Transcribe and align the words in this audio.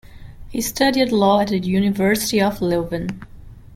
He 0.49 0.61
studied 0.61 1.11
law 1.11 1.41
at 1.41 1.49
the 1.49 1.59
University 1.59 2.41
of 2.41 2.57
Leuven. 2.59 3.21